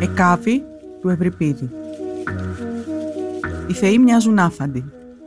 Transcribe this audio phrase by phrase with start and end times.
[0.00, 0.64] Εκάβη
[1.00, 1.70] του Ευρυπίδη
[3.66, 4.84] Οι θεοί μοιάζουν άφαντοι.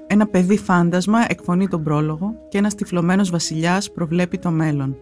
[0.08, 4.96] Ένα παιδί φάντασμα εκφωνεί τον πρόλογο και ένας τυφλωμένος βασιλιάς προβλέπει το μέλλον.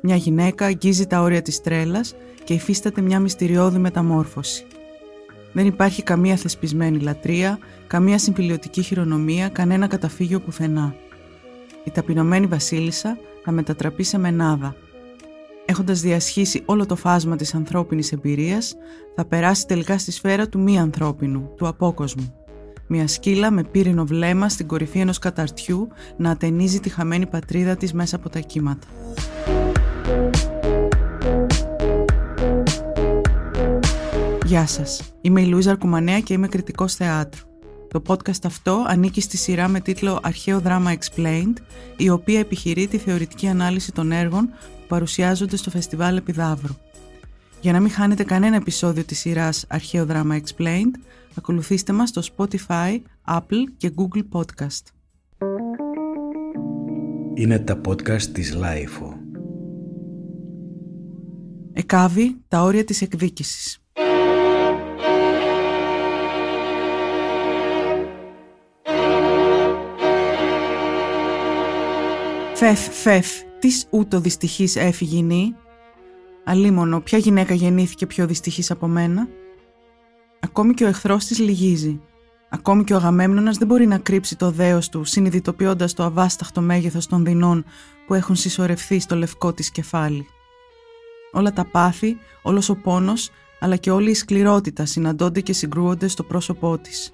[0.00, 2.14] Μια γυναίκα αγγίζει τα όρια της τρέλας
[2.44, 4.66] και υφίσταται μια μυστηριώδη μεταμόρφωση.
[5.52, 10.94] Δεν υπάρχει καμία θεσπισμένη λατρεία, καμία συμφιλιωτική χειρονομία, κανένα καταφύγιο πουθενά.
[11.86, 14.76] Η ταπεινωμένη βασίλισσα θα μετατραπεί σε μενάδα.
[15.64, 18.74] Έχοντας διασχίσει όλο το φάσμα της ανθρώπινης εμπειρίας,
[19.14, 22.34] θα περάσει τελικά στη σφαίρα του μη ανθρώπινου, του απόκοσμου.
[22.86, 27.92] Μια σκύλα με πύρινο βλέμμα στην κορυφή ενός καταρτιού να ατενίζει τη χαμένη πατρίδα της
[27.92, 28.86] μέσα από τα κύματα.
[34.44, 37.55] Γεια σας, είμαι η Λούιζα Αρκουμανέα και είμαι κριτικός θεάτρου.
[37.88, 41.56] Το podcast αυτό ανήκει στη σειρά με τίτλο «Αρχαίο δράμα Explained»,
[41.96, 46.74] η οποία επιχειρεί τη θεωρητική ανάλυση των έργων που παρουσιάζονται στο Φεστιβάλ Επιδαύρου.
[47.60, 50.98] Για να μην χάνετε κανένα επεισόδιο της σειράς «Αρχαίο δράμα Explained»,
[51.34, 54.82] ακολουθήστε μας στο Spotify, Apple και Google Podcast.
[57.34, 59.14] Είναι τα podcast της LiFO.
[61.72, 63.85] Εκάβη: Τα όρια της εκδίκησης.
[72.58, 73.26] Φεφ, φεφ,
[73.58, 75.54] τις ούτω δυστυχής έφυγε νη;
[76.44, 79.28] Αλίμονο, ποια γυναίκα γεννήθηκε πιο δυστυχής από μένα;
[80.40, 82.00] Ακόμη και ο εχθρός της λυγίζει.
[82.48, 87.06] Ακόμη και ο Αγαμέμνονας δεν μπορεί να κρύψει το δέος του, συνειδητοποιώντας το αβάσταχτο μέγεθος
[87.06, 87.64] των δεινών
[88.06, 90.26] που έχουν συσσωρευθεί στο λευκό της κεφάλι.
[91.32, 96.22] Όλα τα πάθη, όλος ο πόνος, αλλά και όλη η σκληρότητα συναντώνται και συγκρούονται στο
[96.22, 97.12] πρόσωπό της.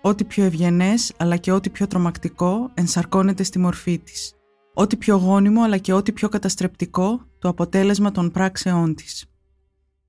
[0.00, 4.35] Ό,τι πιο ευγενές, αλλά και ό,τι πιο τρομακτικό, ενσαρκώνεται στη μορφή της
[4.78, 9.24] ό,τι πιο γόνιμο αλλά και ό,τι πιο καταστρεπτικό το αποτέλεσμα των πράξεών της.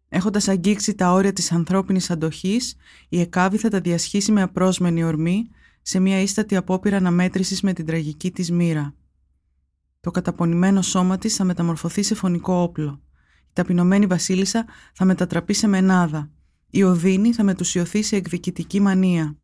[0.09, 2.75] Έχοντας αγγίξει τα όρια της ανθρώπινης αντοχής,
[3.09, 5.49] η Εκάβη θα τα διασχίσει με απρόσμενη ορμή
[5.81, 8.93] σε μια ίστατη απόπειρα αναμέτρησης με την τραγική της μοίρα.
[9.99, 13.01] Το καταπονημένο σώμα της θα μεταμορφωθεί σε φωνικό όπλο.
[13.47, 16.31] Η ταπεινωμένη βασίλισσα θα μετατραπεί σε μενάδα.
[16.69, 19.37] Η Οδύνη θα μετουσιωθεί σε εκδικητική μανία.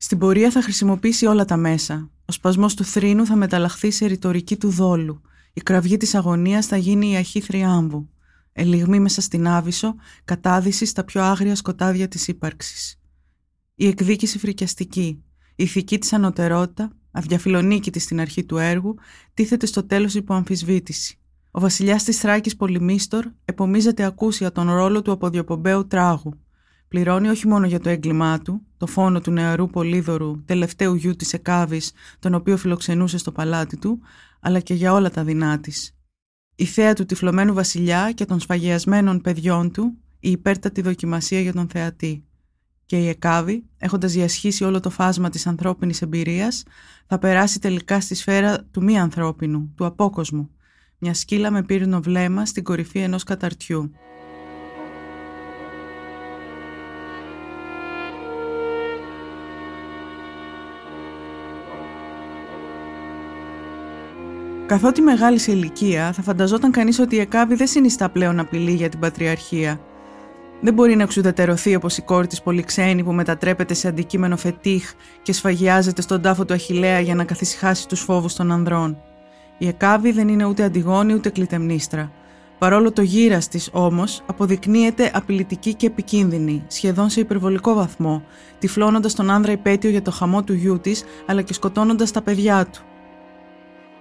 [0.00, 2.10] Στην πορεία θα χρησιμοποιήσει όλα τα μέσα.
[2.24, 5.20] Ο σπασμός του θρήνου θα μεταλλαχθεί σε ρητορική του δόλου.
[5.52, 8.08] Η κραυγή της αγωνίας θα γίνει η αρχή θριάμβου.
[8.52, 9.94] Ελιγμή μέσα στην άβυσο,
[10.24, 13.00] κατάδυση στα πιο άγρια σκοτάδια της ύπαρξης.
[13.74, 15.22] Η εκδίκηση φρικιαστική,
[15.56, 18.94] η ηθική της ανωτερότητα, αδιαφιλονίκητη στην αρχή του έργου,
[19.34, 21.18] τίθεται στο τέλος υπό αμφισβήτηση.
[21.50, 26.40] Ο βασιλιάς της Θράκης Πολυμίστορ επομίζεται ακούσια τον ρόλο του αποδιοπομπαίου τράγου,
[26.88, 31.32] πληρώνει όχι μόνο για το έγκλημά του, το φόνο του νεαρού Πολύδωρου, τελευταίου γιου της
[31.32, 34.00] Εκάβης, τον οποίο φιλοξενούσε στο παλάτι του,
[34.40, 35.92] αλλά και για όλα τα δεινά της.
[36.54, 41.68] Η θέα του τυφλωμένου βασιλιά και των σφαγιασμένων παιδιών του, η υπέρτατη δοκιμασία για τον
[41.68, 42.24] θεατή.
[42.86, 46.62] Και η Εκάβη, έχοντας διασχίσει όλο το φάσμα της ανθρώπινης εμπειρίας,
[47.06, 50.50] θα περάσει τελικά στη σφαίρα του μη ανθρώπινου, του απόκοσμου,
[50.98, 53.90] μια σκύλα με πύρινο βλέμμα στην κορυφή ενός καταρτιού.
[64.68, 68.88] Καθότι μεγάλη σε ηλικία, θα φανταζόταν κανείς ότι η Εκάβη δεν συνιστά πλέον απειλή για
[68.88, 69.80] την πατριαρχία.
[70.60, 74.92] Δεν μπορεί να εξουδετερωθεί όπως η κόρη της Πολυξένη που μετατρέπεται σε αντικείμενο φετίχ
[75.22, 78.96] και σφαγιάζεται στον τάφο του Αχηλέα για να καθησυχάσει τους φόβους των ανδρών.
[79.58, 82.12] Η Εκάβη δεν είναι ούτε αντιγόνη ούτε κλητεμνίστρα.
[82.58, 88.22] Παρόλο το γύρας της όμως αποδεικνύεται απειλητική και επικίνδυνη, σχεδόν σε υπερβολικό βαθμό,
[88.58, 92.66] τυφλώνοντας τον άνδρα υπέτειο για το χαμό του γιού της αλλά και σκοτώνοντας τα παιδιά
[92.66, 92.82] του.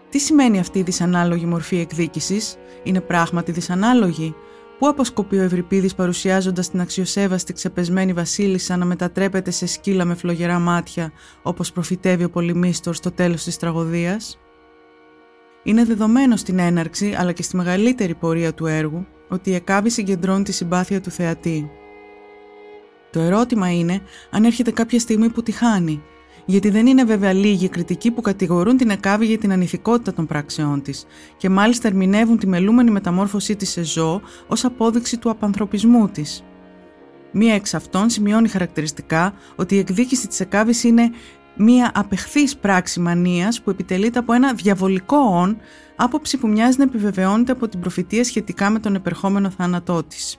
[0.09, 4.35] Τι σημαίνει αυτή η δυσανάλογη μορφή εκδίκησης, είναι πράγματι δυσανάλογη;
[4.79, 10.59] Πού αποσκοπεί ο Ευρυπίδης παρουσιάζοντας την αξιοσέβαστη ξεπεσμένη Βασίλισσα να μετατρέπεται σε σκύλα με φλογερά
[10.59, 14.39] μάτια, όπως προφητεύει ο Πολυμίστορ στο τέλος της τραγωδίας;
[15.63, 20.43] Είναι δεδομένο στην έναρξη αλλά και στη μεγαλύτερη πορεία του έργου ότι η Εκάβη συγκεντρώνει
[20.43, 21.69] τη συμπάθεια του θεατή.
[23.11, 24.01] Το ερώτημα είναι
[24.31, 26.03] αν έρχεται κάποια στιγμή που τη χάνει
[26.49, 30.81] γιατί δεν είναι βέβαια λίγοι κριτικοί που κατηγορούν την ΕΚΑΒΗ για την ανηθικότητα των πράξεών
[30.81, 31.05] της
[31.37, 36.43] και μάλιστα ερμηνεύουν τη μελούμενη μεταμόρφωσή της σε ζώο ως απόδειξη του απανθρωπισμού της.
[37.31, 41.11] Μία εξ αυτών σημειώνει χαρακτηριστικά ότι η εκδίκηση της ΕΚΑΒΗ είναι
[41.57, 45.57] μία απεχθής πράξη μανίας που επιτελείται από ένα διαβολικό όν,
[45.95, 50.37] άποψη που μοιάζει να επιβεβαιώνεται από την προφητεία σχετικά με τον επερχόμενο θάνατό της.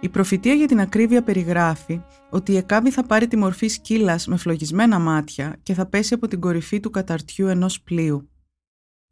[0.00, 2.00] Η προφητεία για την ακρίβεια περιγράφει
[2.30, 6.28] ότι η Εκάβη θα πάρει τη μορφή σκύλας με φλογισμένα μάτια και θα πέσει από
[6.28, 8.28] την κορυφή του καταρτιού ενός πλοίου.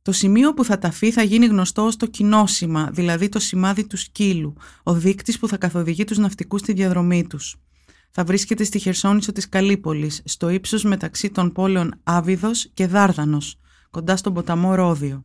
[0.03, 3.97] Το σημείο που θα ταφεί θα γίνει γνωστό ως το κοινόσημα, δηλαδή το σημάδι του
[3.97, 7.57] σκύλου, ο δείκτης που θα καθοδηγεί τους ναυτικούς στη διαδρομή τους.
[8.11, 13.59] Θα βρίσκεται στη χερσόνησο της Καλύπολης, στο ύψος μεταξύ των πόλεων Άβυδος και Δάρδανος,
[13.91, 15.25] κοντά στον ποταμό Ρόδιο.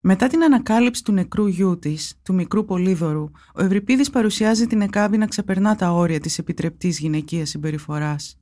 [0.00, 5.18] Μετά την ανακάλυψη του νεκρού γιού της, του μικρού Πολύδωρου, ο Ευρυπίδης παρουσιάζει την Εκάβη
[5.18, 8.38] να ξεπερνά τα όρια της επιτρεπτής γυναικείας συμπεριφοράς.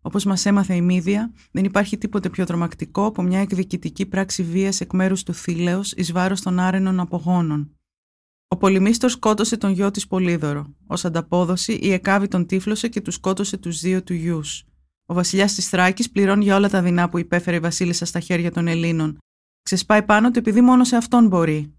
[0.00, 4.80] Όπως μας έμαθε η Μύδια, δεν υπάρχει τίποτε πιο τρομακτικό από μια εκδικητική πράξη βίας
[4.80, 7.76] εκ μέρους του θήλεω εις βάρος των άρενων απογόνων.
[8.48, 10.74] Ο Πολυμίστορ σκότωσε τον γιο της Πολύδωρο.
[10.86, 14.40] Ω ανταπόδοση, η Εκάβη τον τύφλωσε και του σκότωσε τους δύο του γιου.
[15.06, 18.50] Ο βασιλιάς της Θράκης πληρώνει για όλα τα δεινά που υπέφερε η Βασίλισσα στα χέρια
[18.50, 19.18] των Ελλήνων.
[19.66, 21.74] Ξεσπάει πάνω του επειδή μόνο σε αυτόν μπορεί.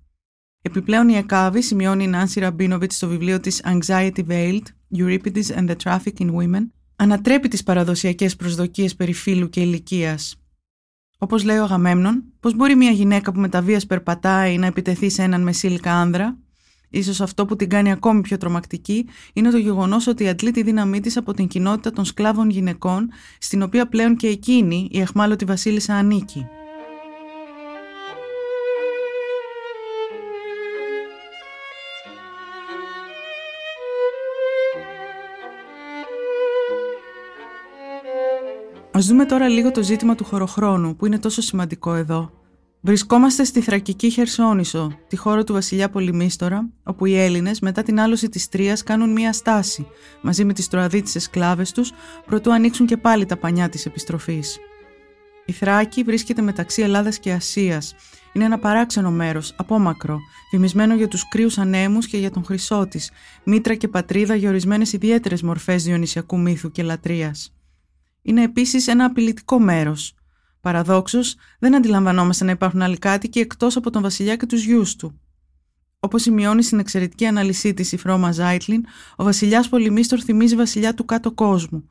[0.61, 4.61] Επιπλέον η Εκάβη, σημειώνει η Νάνση Ραμπίνοβιτς στο βιβλίο της Anxiety Veiled,
[4.97, 10.35] Euripides and the Traffic in Women, ανατρέπει τις παραδοσιακές προσδοκίες περί φύλου και ηλικίας.
[11.17, 15.09] Όπως λέει ο Αγαμέμνον, πώς μπορεί μια γυναίκα που με τα βίας περπατάει να επιτεθεί
[15.09, 16.37] σε έναν μεσήλικα άνδρα,
[16.89, 20.99] Ίσως αυτό που την κάνει ακόμη πιο τρομακτική είναι το γεγονός ότι αντλεί τη δύναμή
[20.99, 25.95] της από την κοινότητα των σκλάβων γυναικών, στην οποία πλέον και εκείνη η εχμάλωτη βασίλισσα
[25.95, 26.47] ανήκει.
[38.97, 42.31] Ας δούμε τώρα λίγο το ζήτημα του χωροχρόνου που είναι τόσο σημαντικό εδώ.
[42.81, 48.29] Βρισκόμαστε στη Θρακική Χερσόνησο, τη χώρα του βασιλιά Πολυμίστορα, όπου οι Έλληνες μετά την άλωση
[48.29, 49.87] της Τρίας κάνουν μία στάση,
[50.21, 51.91] μαζί με τις τροαδίτισες σκλάβες τους,
[52.25, 54.57] προτού ανοίξουν και πάλι τα πανιά της επιστροφής.
[55.45, 57.95] Η Θράκη βρίσκεται μεταξύ Ελλάδας και Ασίας.
[58.33, 60.19] Είναι ένα παράξενο μέρος, απόμακρο,
[60.49, 63.11] φημισμένο για τους κρύους ανέμους και για τον χρυσό της,
[63.43, 67.51] μήτρα και πατρίδα για ορισμένες ιδιαίτερες μορφές διονυσιακού μύθου και λατρείας.
[68.27, 70.15] Είναι επίσης ένα απειλητικό μέρος,
[70.61, 75.19] Παραδόξως, δεν αντιλαμβανόμαστε να υπάρχουν άλλοι κάτοικοι εκτός από τον Βασιλιά και τους γιους του.
[75.99, 78.85] Όπως σημειώνει στην εξαιρετική αναλυσή της η Φρώμα Ζάιτλιν,
[79.15, 81.87] ο Βασιλιάς Πολυμίστορ θυμίζει Βασιλιά του κάτω κόσμου.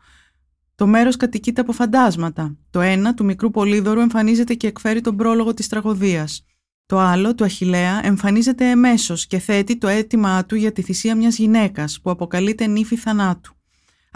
[0.75, 2.57] Το μέρος κατοικείται από φαντάσματα.
[2.71, 6.45] Το ένα, του μικρού Πολύδωρου, εμφανίζεται και εκφέρει τον πρόλογο της τραγωδίας.
[6.87, 11.39] Το άλλο, του Αχηλέα, εμφανίζεται εμέσως και θέτει το αίτημά του για τη θυσία μιας
[11.39, 13.56] γυναίκας που αποκαλείται νύφη θανάτου.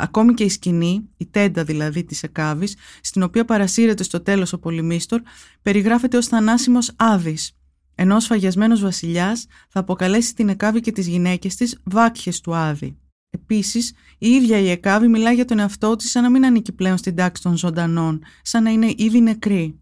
[0.02, 4.58] Ακόμη και η σκηνή, η τέντα δηλαδή της Εκάβης, στην οποία παρασύρεται στο τέλος ο
[4.58, 5.20] Πολυμίστορ,
[5.62, 7.52] περιγράφεται ως θανάσιμος Άδης,
[7.94, 12.96] ενώ ο σφαγιασμένος βασιλιάς θα αποκαλέσει την Εκάβη και τις γυναίκες της βάκχες του Άδη.
[13.30, 16.96] Επίσης, η ίδια η Εκάβη μιλά για τον εαυτό της σαν να μην ανήκει πλέον
[16.96, 19.80] στην τάξη των ζωντανών, σαν να είναι ήδη νεκρή.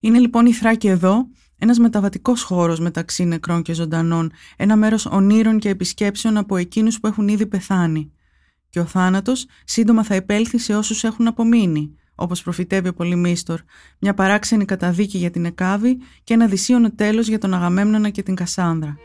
[0.00, 1.28] Είναι λοιπόν η Θράκη εδώ
[1.58, 7.06] ένας μεταβατικός χώρος μεταξύ νεκρών και ζωντανών, ένα μέρος ονείρων και επισκέψεων από εκείνους που
[7.06, 8.12] έχουν ήδη πεθάνει
[8.70, 13.60] και ο θάνατος σύντομα θα επέλθει σε όσους έχουν απομείνει, όπως προφητεύει ο Πολυμίστορ,
[13.98, 18.34] μια παράξενη καταδίκη για την Εκάβη και ένα δυσίωνο τέλος για τον Αγαμέμνονα και την
[18.34, 18.96] Κασάνδρα.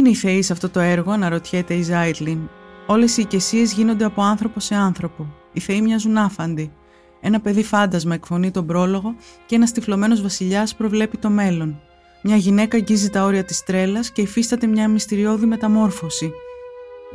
[0.00, 2.38] Είναι οι θεοί σε αυτό το έργο, αναρωτιέται η Ζάιτλιν.
[2.86, 5.26] Όλες οι οικεσίες γίνονται από άνθρωπο σε άνθρωπο.
[5.52, 6.72] Οι θεοί μοιάζουν άφαντοι.
[7.20, 9.14] Ένα παιδί φάντασμα εκφωνεί τον πρόλογο
[9.46, 11.80] και ένας τυφλωμένος βασιλιάς προβλέπει το μέλλον.
[12.22, 16.32] Μια γυναίκα αγγίζει τα όρια της τρέλας και υφίσταται μια μυστηριώδη μεταμόρφωση.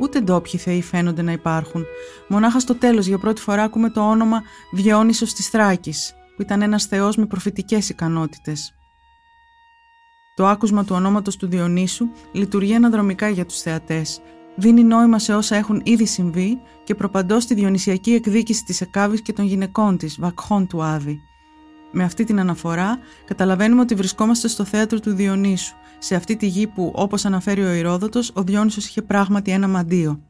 [0.00, 1.84] Ούτε ντόπιοι θεοί φαίνονται να υπάρχουν.
[2.28, 6.84] Μονάχα στο τέλος για πρώτη φορά ακούμε το όνομα Διόνυσος της Θράκης, που ήταν ένας
[6.84, 8.75] θεός με προφητικές ικανότητες.
[10.36, 14.20] Το άκουσμα του ονόματος του Διονύσου λειτουργεί αναδρομικά για τους θεατές,
[14.56, 19.32] δίνει νόημα σε όσα έχουν ήδη συμβεί και προπαντώ στη διονυσιακή εκδίκηση της Εκάβης και
[19.32, 21.20] των γυναικών της, βακχών του Άδη.
[21.92, 26.66] Με αυτή την αναφορά καταλαβαίνουμε ότι βρισκόμαστε στο θέατρο του Διονύσου, σε αυτή τη γη
[26.66, 30.20] που, όπως αναφέρει ο Ηρόδοτος, ο Διόνυσος είχε πράγματι ένα μαντίο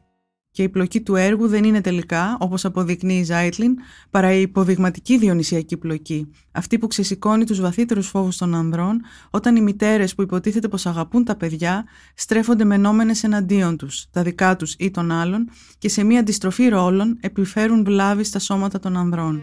[0.51, 3.75] και η πλοκή του έργου δεν είναι τελικά, όπως αποδεικνύει η Ζάιτλιν,
[4.09, 9.61] παρά η υποδειγματική διονυσιακή πλοκή, αυτή που ξεσηκώνει τους βαθύτερους φόβους των ανδρών, όταν οι
[9.61, 14.91] μητέρες που υποτίθεται πως αγαπούν τα παιδιά, στρέφονται μενόμενες εναντίον τους, τα δικά τους ή
[14.91, 19.41] των άλλων, και σε μια αντιστροφή ρόλων επιφέρουν βλάβη στα σώματα των ανδρών.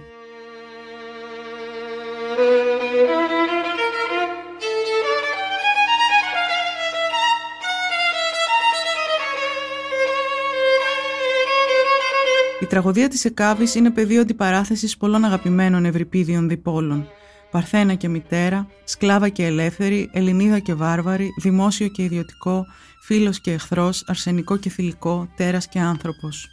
[12.75, 17.07] Τραγωδία της Εκάβης είναι πεδίο αντιπαράθεσης πολλών αγαπημένων ευρυπίδιων διπόλων.
[17.51, 22.65] Παρθένα και μητέρα, σκλάβα και ελεύθερη, Ελληνίδα και βάρβαρη, δημόσιο και ιδιωτικό,
[23.03, 26.49] φίλος και εχθρός, αρσενικό και θηλυκό, τέρας και άνθρωπος.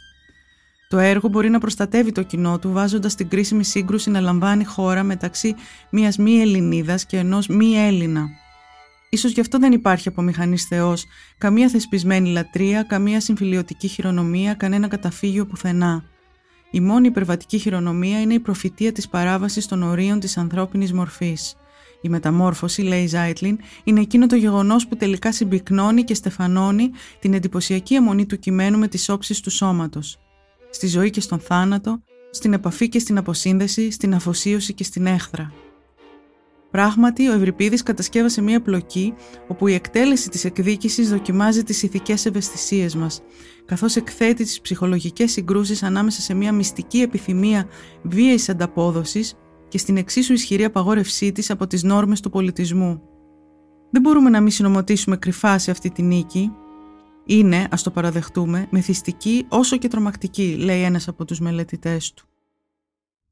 [0.88, 5.02] Το έργο μπορεί να προστατεύει το κοινό του βάζοντας την κρίσιμη σύγκρουση να λαμβάνει χώρα
[5.02, 5.54] μεταξύ
[5.90, 8.28] μιας μη Ελληνίδας και ενός μη Έλληνα.
[9.10, 11.04] Ίσως γι' αυτό δεν υπάρχει από μηχανή Θεός,
[11.38, 16.10] καμία θεσπισμένη λατρεία, καμία συμφιλιωτική χειρονομία, κανένα καταφύγιο πουθενά.
[16.74, 21.56] Η μόνη υπερβατική χειρονομία είναι η προφητεία της παράβασης των ορίων της ανθρώπινης μορφής.
[22.00, 27.94] Η μεταμόρφωση, λέει Ζάιτλιν, είναι εκείνο το γεγονός που τελικά συμπυκνώνει και στεφανώνει την εντυπωσιακή
[27.94, 30.18] αιμονή του κειμένου με τις όψεις του σώματος.
[30.70, 35.52] Στη ζωή και στον θάνατο, στην επαφή και στην αποσύνδεση, στην αφοσίωση και στην έχθρα.
[36.72, 39.14] Πράγματι, ο Ευρυπίδης κατασκεύασε μία πλοκή
[39.48, 43.20] όπου η εκτέλεση της εκδίκησης δοκιμάζει τις ηθικές ευαισθησίες μας,
[43.64, 47.66] καθώς εκθέτει τις ψυχολογικές συγκρούσεις ανάμεσα σε μία μυστική επιθυμία
[48.02, 49.34] βίαιης ανταπόδοσης
[49.68, 53.02] και στην εξίσου ισχυρή απαγόρευσή της από τις νόρμες του πολιτισμού.
[53.90, 56.52] Δεν μπορούμε να μην συνομωτήσουμε κρυφά σε αυτή τη νίκη.
[57.24, 62.31] Είναι, ας το παραδεχτούμε, μεθυστική όσο και τρομακτική, λέει ένας από τους μελετητές του.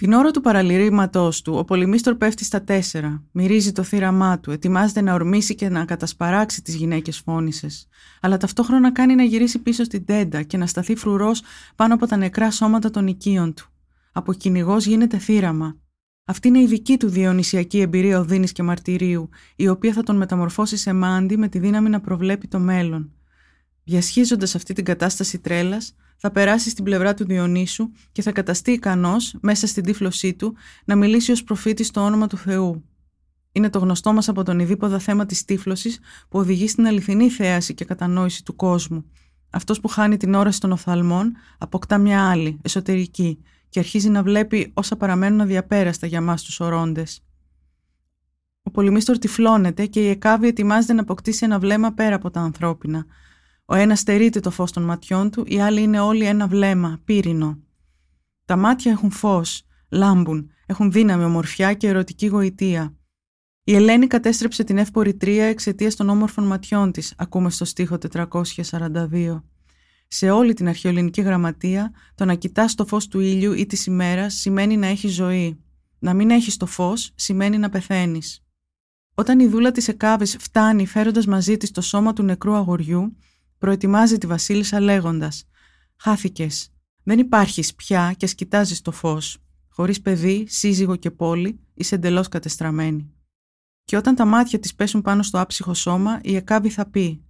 [0.01, 5.01] Την ώρα του παραλυρήματός του, ο Πολυμίστορ πέφτει στα τέσσερα, μυρίζει το θύραμά του, ετοιμάζεται
[5.01, 7.89] να ορμήσει και να κατασπαράξει τις γυναίκες φώνησες,
[8.21, 11.43] αλλά ταυτόχρονα κάνει να γυρίσει πίσω στην τέντα και να σταθεί φρουρός
[11.77, 13.69] πάνω από τα νεκρά σώματα των οικείων του.
[14.13, 15.77] Από κυνηγός γίνεται θύραμα.
[16.25, 20.77] Αυτή είναι η δική του διονυσιακή εμπειρία οδύνης και μαρτυρίου, η οποία θα τον μεταμορφώσει
[20.77, 23.13] σε μάντι με τη δύναμη να προβλέπει το μέλλον.
[23.91, 29.35] Διασχίζοντας αυτή την κατάσταση τρέλας, θα περάσει στην πλευρά του Διονύσου και θα καταστεί ικανός,
[29.41, 30.55] μέσα στην τύφλωσή του,
[30.85, 32.85] να μιλήσει ως προφήτης στο όνομα του Θεού.
[33.53, 37.75] Είναι το γνωστό μας από τον ειδήποδα θέμα της τύφλωσης που οδηγεί στην αληθινή θέαση
[37.75, 39.05] και κατανόηση του κόσμου.
[39.51, 44.71] Αυτός που χάνει την όραση των οφθαλμών αποκτά μια άλλη, εσωτερική, και αρχίζει να βλέπει
[44.75, 47.25] όσα παραμένουν αδιαπέραστα για μας τους ορώντες.
[48.63, 53.07] Ο πολυμίστορ τυφλώνεται και η Εκάβη ετοιμάζεται να αποκτήσει ένα βλέμμα πέρα από τα ανθρώπινα,
[53.71, 57.59] ο ένας στερείται το φως των ματιών του, οι άλλοι είναι όλοι ένα βλέμμα, πύρινο.
[58.45, 62.97] Τα μάτια έχουν φως, λάμπουν, έχουν δύναμη, ομορφιά και ερωτική γοητεία.
[63.65, 69.43] Η Ελένη κατέστρεψε την εύπορη τρία εξαιτίας των όμορφων ματιών της, ακούμε στο στίχο 442.
[70.09, 74.35] Σε όλη την αρχαιολινική γραμματεία, το να κοιτάς το φως του ήλιου ή της ημέρας
[74.35, 75.61] σημαίνει να έχεις ζωή.
[75.99, 78.45] Να μην έχεις το φως σημαίνει να πεθαίνεις.
[79.15, 83.17] Όταν η δούλα της Εκάβης φτάνει φέροντας μαζί της το σώμα του νεκρού αγοριού,
[83.61, 85.45] προετοιμάζει τη Βασίλισσα λέγοντας
[85.97, 89.39] «Χάθηκες, δεν υπάρχεις πια και σκητάζει το φως.
[89.69, 93.11] Χωρίς παιδί, σύζυγο και πόλη, είσαι εντελώς κατεστραμμένη».
[93.85, 97.25] Και όταν τα μάτια της πέσουν πάνω στο άψυχο σώμα, η Εκάβη θα πει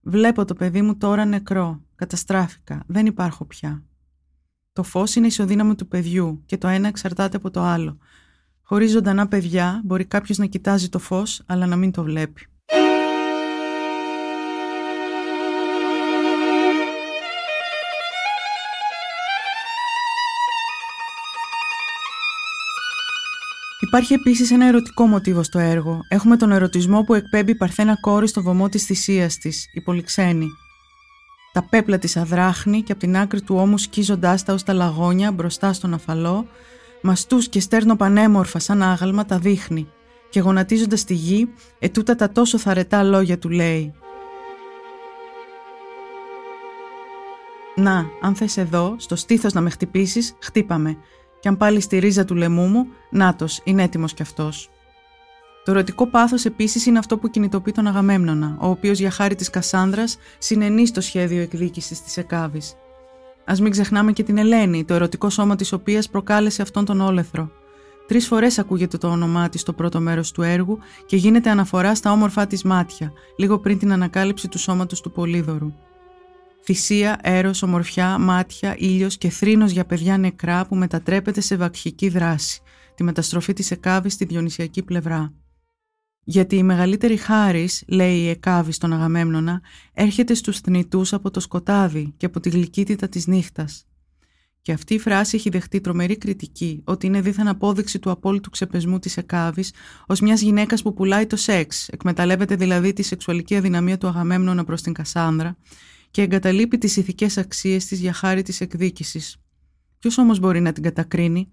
[0.00, 3.82] «Βλέπω το παιδί μου τώρα νεκρό, καταστράφηκα, δεν υπάρχω πια».
[4.72, 7.98] Το φως είναι ισοδύναμο του παιδιού και το ένα εξαρτάται από το άλλο.
[8.62, 12.47] Χωρίς ζωντανά παιδιά μπορεί κάποιος να κοιτάζει το φως αλλά να μην το βλέπει.
[23.88, 26.00] Υπάρχει επίσης ένα ερωτικό μοτίβο στο έργο.
[26.08, 30.46] Έχουμε τον ερωτισμό που εκπέμπει η Παρθένα κόρη στο βωμό της θυσίας της, η Πολυξένη.
[31.52, 35.32] Τα πέπλα της αδράχνει και από την άκρη του ώμου σκίζοντάς τα ως τα λαγόνια
[35.32, 36.46] μπροστά στον αφαλό,
[37.02, 39.88] μαστούς και στέρνο πανέμορφα σαν άγαλμα τα δείχνει
[40.28, 43.92] και γονατίζοντας τη γη, ετούτα τα τόσο θαρετά λόγια του λέει.
[47.74, 50.96] Να, αν θες εδώ, στο στήθος να με χτυπήσεις, χτύπαμε
[51.40, 54.70] και αν πάλι στη ρίζα του λαιμού μου, νάτος, είναι έτοιμος κι αυτός.
[55.64, 59.50] Το ερωτικό πάθος επίσης είναι αυτό που κινητοποιεί τον Αγαμέμνονα, ο οποίος για χάρη της
[59.50, 62.74] Κασάνδρας συνενεί στο σχέδιο εκδίκησης της Εκάβης.
[63.44, 67.50] Α μην ξεχνάμε και την Ελένη, το ερωτικό σώμα της οποίας προκάλεσε αυτόν τον όλεθρο.
[68.06, 72.12] Τρεις φορές ακούγεται το όνομά της στο πρώτο μέρος του έργου και γίνεται αναφορά στα
[72.12, 75.72] όμορφά της μάτια, λίγο πριν την ανακάλυψη του σώματος του Πολύδωρου.
[76.62, 82.60] Θυσία, έρος, ομορφιά, μάτια, ήλιος και θρήνος για παιδιά νεκρά που μετατρέπεται σε βακχική δράση,
[82.94, 85.32] τη μεταστροφή της Εκάβης στη διονυσιακή πλευρά.
[86.24, 89.60] Γιατί η μεγαλύτερη χάρις, λέει η Εκάβη στον Αγαμέμνονα,
[89.92, 93.86] έρχεται στους θνητούς από το σκοτάδι και από τη γλυκύτητα της νύχτας.
[94.62, 98.98] Και αυτή η φράση έχει δεχτεί τρομερή κριτική ότι είναι δίθεν απόδειξη του απόλυτου ξεπεσμού
[98.98, 99.72] της Εκάβης
[100.06, 104.82] ως μιας γυναίκας που πουλάει το σεξ, εκμεταλλεύεται δηλαδή τη σεξουαλική αδυναμία του Αγαμέμνονα προς
[104.82, 105.56] την Κασάνδρα
[106.18, 109.36] και εγκαταλείπει τις ηθικές αξίες της για χάρη της εκδίκησης.
[109.98, 111.48] Ποιος όμως μπορεί να την κατακρίνει;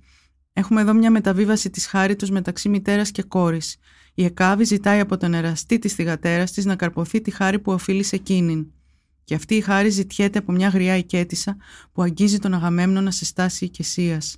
[0.53, 3.77] Έχουμε εδώ μια μεταβίβαση της χάριτος μεταξύ μητέρας και κόρης.
[4.13, 8.03] Η Εκάβη ζητάει από τον εραστή της θυγατέρας της να καρποθεί τη χάρη που οφείλει
[8.03, 8.72] σε εκείνην.
[9.24, 11.57] Και αυτή η χάρη ζητιέται από μια γριά οικέτησα
[11.91, 14.38] που αγγίζει τον Αγαμέμνονα σε στάση οικεσίας.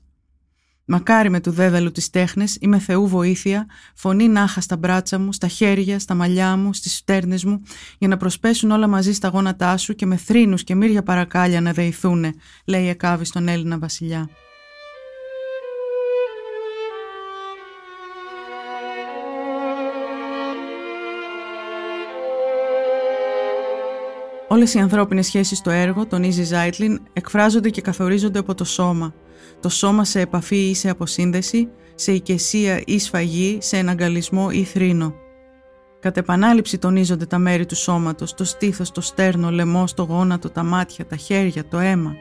[0.89, 3.65] Μακάρι με του δέδαλου τις τέχνες ή με Θεού βοήθεια,
[3.95, 7.61] φωνή νάχα στα μπράτσα μου, στα χέρια, στα μαλλιά μου, στις φτέρνες μου,
[7.97, 11.71] για να προσπέσουν όλα μαζί στα γόνατά σου και με θρήνους και μύρια παρακάλια να
[11.71, 12.33] δεηθούνε,
[12.65, 14.29] λέει Εκάβη στον Έλληνα βασιλιά.
[24.47, 29.13] Όλες οι ανθρώπινες σχέσεις στο έργο, τονίζει Ζάιτλιν, εκφράζονται και καθορίζονται από το σώμα.
[29.59, 35.13] Το σώμα σε επαφή ή σε αποσύνδεση, σε οικεσία ή σφαγή, σε εναγκαλισμό ή θρήνο.
[35.99, 40.63] Κατ' επανάληψη τονίζονται τα μέρη του σώματος, το στήθος, το στέρνο, λαιμός, το γόνατο, τα
[40.63, 42.15] μάτια, τα χέρια, το αίμα.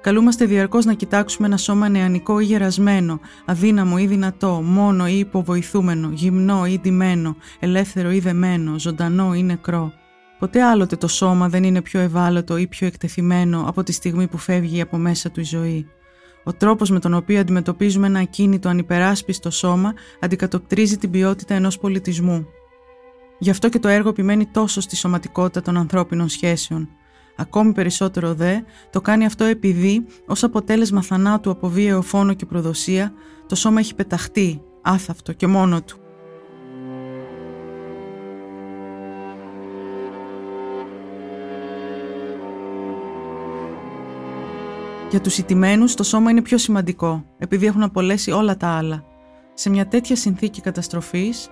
[0.00, 6.10] Καλούμαστε διαρκώς να κοιτάξουμε ένα σώμα νεανικό ή γερασμένο, αδύναμο ή δυνατό, μόνο ή υποβοηθούμενο,
[6.12, 9.92] γυμνό ή ντυμένο, ελεύθερο ή δεμένο, ζωντανό ή νεκρό.
[10.38, 14.38] Ποτέ άλλοτε το σώμα δεν είναι πιο ευάλωτο ή πιο εκτεθειμένο από τη στιγμή που
[14.38, 15.86] φεύγει από μέσα του η ζωή.
[16.44, 22.46] Ο τρόπος με τον οποίο αντιμετωπίζουμε ένα ακίνητο ανυπεράσπιστο σώμα αντικατοπτρίζει την ποιότητα ενός πολιτισμού.
[23.38, 26.88] Γι' αυτό και το έργο επιμένει τόσο στη σωματικότητα των ανθρώπινων σχέσεων.
[27.36, 28.56] Ακόμη περισσότερο δε,
[28.90, 33.12] το κάνει αυτό επειδή, ως αποτέλεσμα θανάτου από βίαιο φόνο και προδοσία,
[33.46, 36.01] το σώμα έχει πεταχτεί, άθαυτο και μόνο του.
[45.12, 49.04] Για τους ιτημένους το σώμα είναι πιο σημαντικό, επειδή έχουν απολέσει όλα τα άλλα.
[49.54, 51.48] Σε μια τέτοια συνθήκη καταστροφής,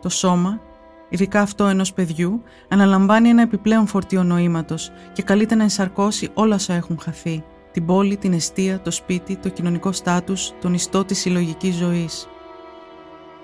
[0.00, 0.60] το σώμα,
[1.08, 6.74] ειδικά αυτό ενός παιδιού, αναλαμβάνει ένα επιπλέον φορτίο νοήματος και καλείται να ενσαρκώσει όλα όσα
[6.74, 7.44] έχουν χαθεί.
[7.72, 12.28] Την πόλη, την αιστεία, το σπίτι, το κοινωνικό στάτους, τον ιστό της συλλογικής ζωής.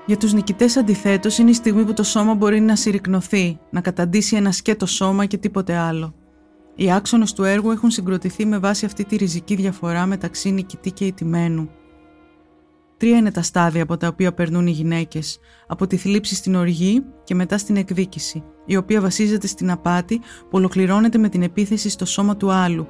[0.07, 4.37] Για τους νικητές αντιθέτως είναι η στιγμή που το σώμα μπορεί να συρρυκνωθεί, να καταντήσει
[4.37, 6.15] ένα σκέτο σώμα και τίποτε άλλο.
[6.81, 11.05] Οι άξονες του έργου έχουν συγκροτηθεί με βάση αυτή τη ριζική διαφορά μεταξύ νικητή και
[11.05, 11.71] ηττημένου.
[12.97, 17.05] Τρία είναι τα στάδια από τα οποία περνούν οι γυναίκες, από τη θλίψη στην οργή
[17.25, 22.05] και μετά στην εκδίκηση, η οποία βασίζεται στην απάτη που ολοκληρώνεται με την επίθεση στο
[22.05, 22.87] σώμα του άλλου,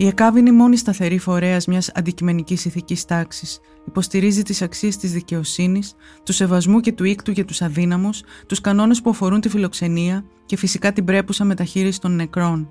[0.00, 3.60] Η ΕΚΑΒ είναι η μόνη σταθερή φορέας μιας αντικειμενικής ηθικής τάξης.
[3.86, 9.00] Υποστηρίζει τις αξίες της δικαιοσύνης, του σεβασμού και του οίκτου για τους αδύναμους, τους κανόνες
[9.00, 12.70] που αφορούν τη φιλοξενία και φυσικά την πρέπουσα μεταχείριση των νεκρών.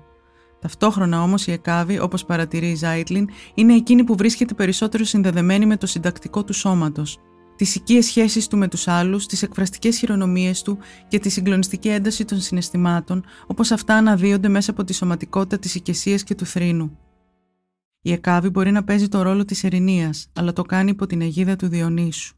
[0.60, 5.76] Ταυτόχρονα όμως η ΕΚΑΒΗ, όπως παρατηρεί η Ζάιτλιν, είναι εκείνη που βρίσκεται περισσότερο συνδεδεμένη με
[5.76, 7.18] το συντακτικό του σώματος,
[7.56, 12.24] τις οικίες σχέσεις του με τους άλλους, τις εκφραστικές χειρονομίες του και τη συγκλονιστική ένταση
[12.24, 16.98] των συναισθημάτων, όπως αυτά αναδύονται μέσα από τη σωματικότητα της οικεσίας και του θρήνου.
[18.02, 21.56] Η Εκάβη μπορεί να παίζει το ρόλο της ερηνίας, αλλά το κάνει υπό την αιγίδα
[21.56, 22.36] του Διονύσου.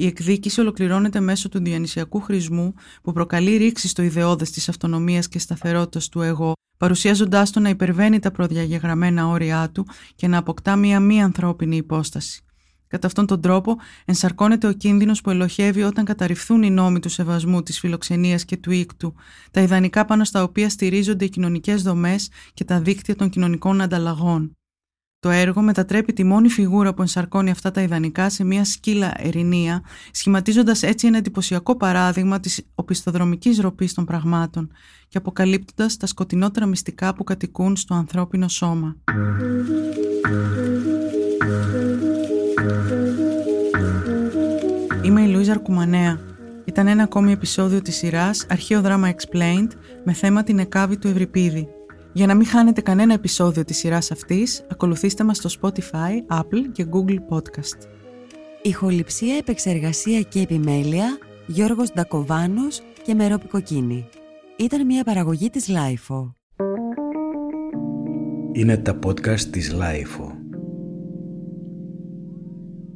[0.00, 5.38] Η εκδίκηση ολοκληρώνεται μέσω του διανυσιακού χρησμού που προκαλεί ρήξη στο ιδεώδες της αυτονομίας και
[5.38, 11.00] σταθερότητας του εγώ, παρουσιάζοντάς το να υπερβαίνει τα προδιαγεγραμμένα όρια του και να αποκτά μία
[11.00, 12.42] μη ανθρώπινη υπόσταση.
[12.86, 17.62] Κατά αυτόν τον τρόπο, ενσαρκώνεται ο κίνδυνος που ελοχεύει όταν καταρριφθούν οι νόμοι του σεβασμού,
[17.62, 19.14] της φιλοξενίας και του οίκτου,
[19.50, 24.57] τα ιδανικά πάνω στα οποία στηρίζονται οι κοινωνικές δομές και τα δίκτυα των κοινωνικών ανταλλαγών.
[25.20, 29.82] Το έργο μετατρέπει τη μόνη φιγούρα που ενσαρκώνει αυτά τα ιδανικά σε μια σκύλα ερηνία,
[30.10, 34.70] σχηματίζοντας έτσι ένα εντυπωσιακό παράδειγμα της οπισθοδρομικής ροπής των πραγμάτων
[35.08, 38.96] και αποκαλύπτοντας τα σκοτεινότερα μυστικά που κατοικούν στο ανθρώπινο σώμα.
[45.02, 46.20] Είμαι η Λουίζα Αρκουμανέα.
[46.64, 49.70] Ήταν ένα ακόμη επεισόδιο της σειράς Αρχαίο Δράμα Explained
[50.04, 51.68] με θέμα την εκάβη του Ευρυπίδη.
[52.18, 56.86] Για να μην χάνετε κανένα επεισόδιο της σειράς αυτής, ακολουθήστε μας στο Spotify, Apple και
[56.92, 57.88] Google Podcast.
[58.62, 64.08] Ηχοληψία, επεξεργασία και επιμέλεια, Γιώργος Ντακοβάνος και Μερόπη Κοκκίνη.
[64.56, 66.32] Ήταν μια παραγωγή της Lifeo.
[68.52, 70.37] Είναι τα podcast της Lifeo.